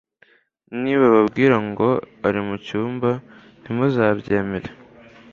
[0.81, 1.89] nibababwira ngo
[2.27, 3.09] ari mu cyumba
[3.61, 4.69] ntimuzabyemere,